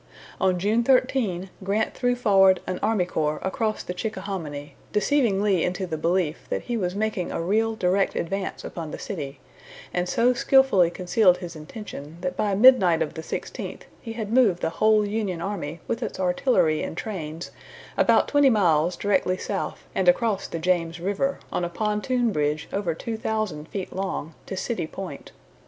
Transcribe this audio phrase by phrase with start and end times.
[0.39, 5.85] On June 13, Grant threw forward an army corps across the Chickahominy, deceiving Lee into
[5.85, 9.39] the belief that he was making a real direct advance upon the city;
[9.93, 14.61] and so skilfully concealed his intention that by midnight of the sixteenth he had moved
[14.63, 17.51] the whole Union army with its artillery and trains
[17.95, 22.95] about twenty miles directly south and across the James River, on a pontoon bridge over
[22.95, 25.31] two thousand feet long, to City Point.